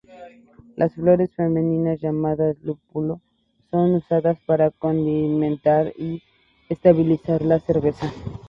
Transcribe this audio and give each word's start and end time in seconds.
Las 0.77 0.95
flores 0.95 1.29
femeninas, 1.35 1.99
llamadas 2.01 2.57
lúpulo, 2.63 3.21
son 3.69 3.93
usadas 3.93 4.39
para 4.47 4.71
condimentar 4.71 5.93
y 5.95 6.23
estabilizar 6.69 7.43
la 7.43 7.59
cerveza. 7.59 8.11